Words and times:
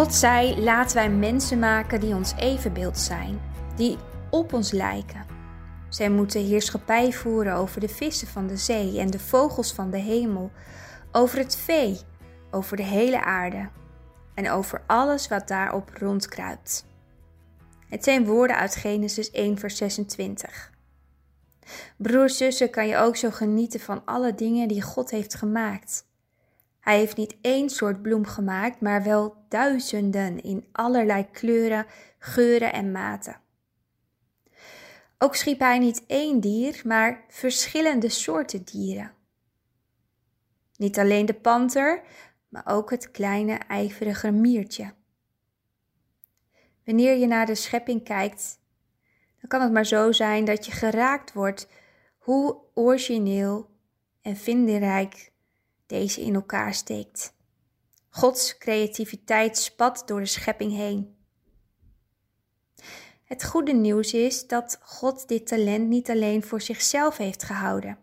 God 0.00 0.14
zei: 0.14 0.62
laten 0.62 0.96
wij 0.96 1.10
mensen 1.10 1.58
maken 1.58 2.00
die 2.00 2.14
ons 2.14 2.34
evenbeeld 2.36 2.98
zijn, 2.98 3.40
die 3.76 3.98
op 4.30 4.52
ons 4.52 4.70
lijken. 4.70 5.26
Zij 5.88 6.10
moeten 6.10 6.44
heerschappij 6.44 7.12
voeren 7.12 7.54
over 7.54 7.80
de 7.80 7.88
vissen 7.88 8.28
van 8.28 8.46
de 8.46 8.56
zee 8.56 8.98
en 8.98 9.10
de 9.10 9.18
vogels 9.18 9.72
van 9.72 9.90
de 9.90 9.98
hemel, 9.98 10.50
over 11.12 11.38
het 11.38 11.56
vee, 11.56 12.00
over 12.50 12.76
de 12.76 12.82
hele 12.82 13.24
aarde 13.24 13.68
en 14.34 14.50
over 14.50 14.82
alles 14.86 15.28
wat 15.28 15.48
daarop 15.48 15.90
rondkruipt. 15.94 16.86
Het 17.88 18.04
zijn 18.04 18.26
woorden 18.26 18.56
uit 18.56 18.76
Genesis 18.76 19.30
1, 19.30 19.58
vers 19.58 19.76
26. 19.76 20.70
Broers, 21.96 22.36
zussen, 22.36 22.70
kan 22.70 22.86
je 22.86 22.96
ook 22.96 23.16
zo 23.16 23.30
genieten 23.30 23.80
van 23.80 24.02
alle 24.04 24.34
dingen 24.34 24.68
die 24.68 24.82
God 24.82 25.10
heeft 25.10 25.34
gemaakt. 25.34 26.08
Hij 26.80 26.98
heeft 26.98 27.16
niet 27.16 27.36
één 27.40 27.70
soort 27.70 28.02
bloem 28.02 28.24
gemaakt, 28.24 28.80
maar 28.80 29.02
wel 29.02 29.44
duizenden 29.48 30.42
in 30.42 30.68
allerlei 30.72 31.30
kleuren, 31.30 31.86
geuren 32.18 32.72
en 32.72 32.92
maten. 32.92 33.40
Ook 35.18 35.34
schiep 35.34 35.58
hij 35.58 35.78
niet 35.78 36.06
één 36.06 36.40
dier, 36.40 36.80
maar 36.84 37.24
verschillende 37.28 38.08
soorten 38.08 38.64
dieren. 38.64 39.12
Niet 40.76 40.98
alleen 40.98 41.26
de 41.26 41.34
panter, 41.34 42.02
maar 42.48 42.66
ook 42.66 42.90
het 42.90 43.10
kleine 43.10 43.54
ijverige 43.54 44.30
miertje. 44.30 44.94
Wanneer 46.84 47.16
je 47.16 47.26
naar 47.26 47.46
de 47.46 47.54
schepping 47.54 48.04
kijkt, 48.04 48.60
dan 49.40 49.48
kan 49.48 49.60
het 49.60 49.72
maar 49.72 49.86
zo 49.86 50.12
zijn 50.12 50.44
dat 50.44 50.66
je 50.66 50.72
geraakt 50.72 51.32
wordt 51.32 51.68
hoe 52.18 52.56
origineel 52.74 53.70
en 54.22 54.36
vindingrijk 54.36 55.29
deze 55.90 56.20
in 56.20 56.34
elkaar 56.34 56.74
steekt. 56.74 57.34
Gods 58.08 58.58
creativiteit 58.58 59.58
spat 59.58 60.02
door 60.06 60.20
de 60.20 60.26
schepping 60.26 60.72
heen. 60.72 61.16
Het 63.24 63.44
goede 63.44 63.72
nieuws 63.72 64.12
is 64.12 64.46
dat 64.46 64.78
God 64.82 65.28
dit 65.28 65.46
talent 65.46 65.88
niet 65.88 66.10
alleen 66.10 66.42
voor 66.42 66.60
zichzelf 66.60 67.16
heeft 67.16 67.42
gehouden. 67.42 67.98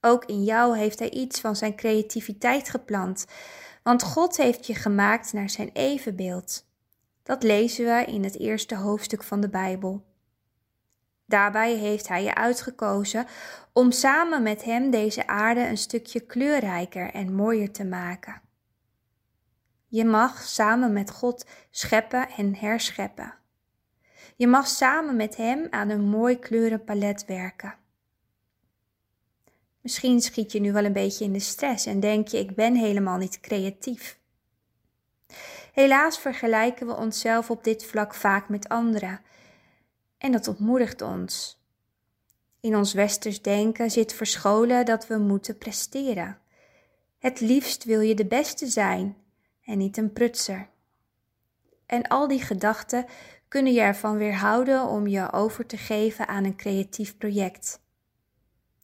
Ook 0.00 0.24
in 0.24 0.44
jou 0.44 0.78
heeft 0.78 0.98
Hij 0.98 1.10
iets 1.10 1.40
van 1.40 1.56
zijn 1.56 1.76
creativiteit 1.76 2.68
geplant, 2.68 3.26
want 3.82 4.02
God 4.02 4.36
heeft 4.36 4.66
je 4.66 4.74
gemaakt 4.74 5.32
naar 5.32 5.50
zijn 5.50 5.70
evenbeeld. 5.72 6.66
Dat 7.22 7.42
lezen 7.42 7.84
we 7.84 8.04
in 8.04 8.24
het 8.24 8.38
eerste 8.38 8.76
hoofdstuk 8.76 9.22
van 9.22 9.40
de 9.40 9.48
Bijbel. 9.48 10.04
Daarbij 11.30 11.74
heeft 11.74 12.08
Hij 12.08 12.22
je 12.22 12.34
uitgekozen 12.34 13.26
om 13.72 13.90
samen 13.90 14.42
met 14.42 14.64
Hem 14.64 14.90
deze 14.90 15.26
aarde 15.26 15.60
een 15.66 15.78
stukje 15.78 16.20
kleurrijker 16.20 17.10
en 17.10 17.34
mooier 17.34 17.72
te 17.72 17.84
maken. 17.84 18.40
Je 19.86 20.04
mag 20.04 20.42
samen 20.42 20.92
met 20.92 21.10
God 21.10 21.46
scheppen 21.70 22.28
en 22.36 22.56
herscheppen. 22.56 23.34
Je 24.36 24.46
mag 24.46 24.66
samen 24.66 25.16
met 25.16 25.36
Hem 25.36 25.66
aan 25.70 25.88
een 25.88 26.08
mooi 26.08 26.38
kleurenpalet 26.38 27.24
werken. 27.26 27.74
Misschien 29.80 30.20
schiet 30.20 30.52
je 30.52 30.60
nu 30.60 30.72
wel 30.72 30.84
een 30.84 30.92
beetje 30.92 31.24
in 31.24 31.32
de 31.32 31.40
stress 31.40 31.86
en 31.86 32.00
denk 32.00 32.28
je: 32.28 32.38
ik 32.38 32.54
ben 32.54 32.74
helemaal 32.74 33.18
niet 33.18 33.40
creatief. 33.40 34.18
Helaas 35.72 36.18
vergelijken 36.18 36.86
we 36.86 36.96
onszelf 36.96 37.50
op 37.50 37.64
dit 37.64 37.84
vlak 37.84 38.14
vaak 38.14 38.48
met 38.48 38.68
anderen 38.68 39.20
en 40.20 40.32
dat 40.32 40.48
ontmoedigt 40.48 41.02
ons. 41.02 41.62
In 42.60 42.76
ons 42.76 42.92
westers 42.92 43.42
denken 43.42 43.90
zit 43.90 44.12
verscholen 44.12 44.84
dat 44.84 45.06
we 45.06 45.18
moeten 45.18 45.58
presteren. 45.58 46.38
Het 47.18 47.40
liefst 47.40 47.84
wil 47.84 48.00
je 48.00 48.14
de 48.14 48.26
beste 48.26 48.66
zijn 48.66 49.16
en 49.64 49.78
niet 49.78 49.96
een 49.96 50.12
prutser. 50.12 50.68
En 51.86 52.08
al 52.08 52.28
die 52.28 52.42
gedachten 52.42 53.06
kunnen 53.48 53.72
je 53.72 53.80
ervan 53.80 54.16
weerhouden 54.16 54.86
om 54.86 55.06
je 55.06 55.32
over 55.32 55.66
te 55.66 55.76
geven 55.76 56.28
aan 56.28 56.44
een 56.44 56.56
creatief 56.56 57.16
project. 57.16 57.80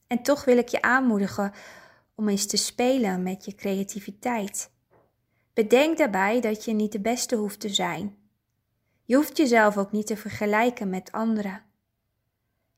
En 0.07 0.21
toch 0.21 0.45
wil 0.45 0.57
ik 0.57 0.67
je 0.67 0.81
aanmoedigen 0.81 1.51
om 2.15 2.29
eens 2.29 2.45
te 2.45 2.57
spelen 2.57 3.23
met 3.23 3.45
je 3.45 3.55
creativiteit. 3.55 4.71
Bedenk 5.53 5.97
daarbij 5.97 6.41
dat 6.41 6.65
je 6.65 6.73
niet 6.73 6.91
de 6.91 6.99
beste 6.99 7.35
hoeft 7.35 7.59
te 7.59 7.69
zijn. 7.69 8.26
Je 9.07 9.15
hoeft 9.15 9.37
jezelf 9.37 9.77
ook 9.77 9.91
niet 9.91 10.07
te 10.07 10.17
vergelijken 10.17 10.89
met 10.89 11.11
anderen. 11.11 11.63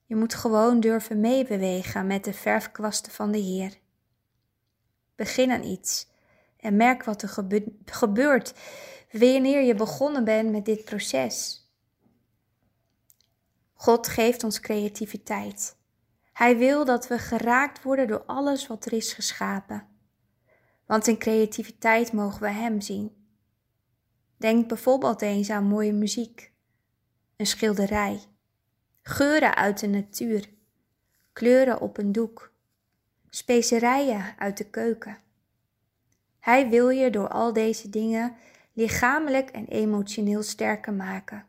Je 0.06 0.16
moet 0.16 0.34
gewoon 0.34 0.79
durven 0.79 1.19
meebewegen 1.19 2.07
met 2.07 2.23
de 2.23 2.34
verfkwasten 2.34 3.12
van 3.12 3.31
de 3.31 3.38
Heer. 3.38 3.78
Begin 5.16 5.51
aan 5.51 5.63
iets 5.63 6.07
en 6.57 6.75
merk 6.75 7.03
wat 7.03 7.22
er 7.22 7.29
gebeurt 7.85 8.53
wanneer 9.12 9.62
je 9.62 9.75
begonnen 9.75 10.23
bent 10.23 10.51
met 10.51 10.66
dit 10.66 10.85
proces. 10.85 11.67
God 13.73 14.07
geeft 14.07 14.44
ons 14.44 14.59
creativiteit. 14.59 15.78
Hij 16.34 16.57
wil 16.57 16.85
dat 16.85 17.07
we 17.07 17.17
geraakt 17.17 17.84
worden 17.84 18.07
door 18.07 18.23
alles 18.25 18.67
wat 18.67 18.85
er 18.85 18.94
is 18.94 19.13
geschapen. 19.13 19.88
Want 20.85 21.07
in 21.07 21.17
creativiteit 21.17 22.11
mogen 22.11 22.41
we 22.41 22.50
Hem 22.50 22.81
zien. 22.81 23.19
Denk 24.40 24.68
bijvoorbeeld 24.68 25.22
eens 25.22 25.50
aan 25.50 25.64
mooie 25.64 25.94
muziek, 25.94 26.52
een 27.36 27.46
schilderij, 27.46 28.20
geuren 29.02 29.56
uit 29.56 29.80
de 29.80 29.88
natuur, 29.88 30.50
kleuren 31.34 31.82
op 31.82 31.98
een 31.98 32.12
doek, 32.12 32.54
specerijen 33.30 34.36
uit 34.38 34.58
de 34.58 34.66
keuken. 34.70 35.18
Hij 36.40 36.70
wil 36.70 36.90
je 36.90 37.10
door 37.10 37.28
al 37.28 37.54
deze 37.54 37.90
dingen 37.90 38.36
lichamelijk 38.74 39.50
en 39.50 39.68
emotioneel 39.68 40.44
sterker 40.44 40.94
maken. 40.94 41.46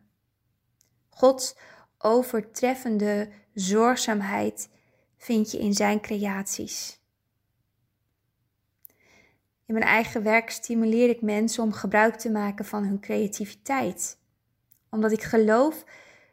Gods 1.09 1.57
overtreffende 1.99 3.29
zorgzaamheid 3.55 4.69
vind 5.17 5.51
je 5.51 5.59
in 5.59 5.75
zijn 5.75 6.01
creaties. 6.01 7.00
In 9.71 9.77
mijn 9.77 9.89
eigen 9.89 10.23
werk 10.23 10.51
stimuleer 10.51 11.09
ik 11.09 11.23
mensen 11.23 11.63
om 11.63 11.73
gebruik 11.73 12.15
te 12.15 12.31
maken 12.31 12.65
van 12.65 12.85
hun 12.85 13.01
creativiteit, 13.01 14.19
omdat 14.89 15.13
ik 15.13 15.23
geloof 15.23 15.85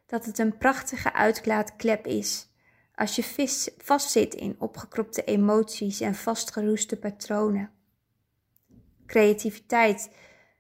dat 0.06 0.26
het 0.26 0.40
een 0.40 0.58
prachtige 0.58 1.14
uitlaatklep 1.14 2.06
is 2.06 2.50
als 2.96 3.16
je 3.16 3.74
vastzit 3.78 4.34
in 4.34 4.56
opgekropte 4.60 5.24
emoties 5.24 6.00
en 6.00 6.16
vastgeroeste 6.16 7.00
patronen. 7.00 7.72
Creativiteit 9.06 10.10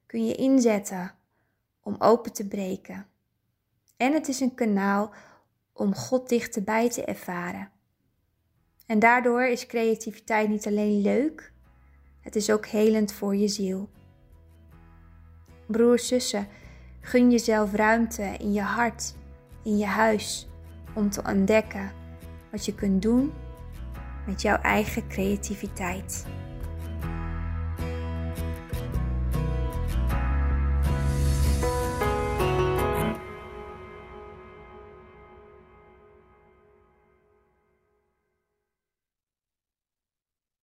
kun 0.05 0.25
je 0.25 0.35
inzetten 0.35 1.16
om 1.81 1.95
open 1.99 2.33
te 2.33 2.47
breken. 2.47 3.07
En 3.95 4.13
het 4.13 4.27
is 4.27 4.39
een 4.39 4.55
kanaal 4.55 5.13
om 5.73 5.95
God 5.95 6.29
dichterbij 6.29 6.89
te 6.89 7.03
ervaren. 7.03 7.71
En 8.85 8.99
daardoor 8.99 9.43
is 9.43 9.66
creativiteit 9.66 10.49
niet 10.49 10.67
alleen 10.67 11.01
leuk, 11.01 11.55
het 12.27 12.35
is 12.35 12.51
ook 12.51 12.65
helend 12.65 13.11
voor 13.11 13.35
je 13.35 13.47
ziel. 13.47 13.89
Broers, 15.65 16.07
zussen, 16.07 16.47
gun 17.01 17.31
jezelf 17.31 17.73
ruimte 17.73 18.35
in 18.39 18.53
je 18.53 18.61
hart, 18.61 19.15
in 19.63 19.77
je 19.77 19.85
huis, 19.85 20.47
om 20.93 21.09
te 21.09 21.21
ontdekken 21.27 21.91
wat 22.51 22.66
je 22.66 22.75
kunt 22.75 23.01
doen 23.01 23.33
met 24.25 24.41
jouw 24.41 24.55
eigen 24.55 25.07
creativiteit. 25.07 26.25